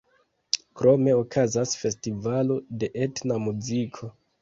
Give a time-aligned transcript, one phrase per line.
[0.79, 4.15] Krome okazas festivalo de etna muziko.